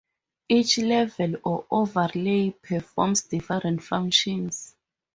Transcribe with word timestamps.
Each 0.49 0.79
level 0.79 1.35
or 1.43 1.67
overlay 1.69 2.49
performs 2.63 3.21
different 3.21 3.83
functions. 3.83 4.75